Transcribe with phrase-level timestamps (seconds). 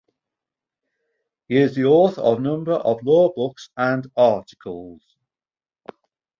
[1.47, 5.03] He is the author of number of law books and articles.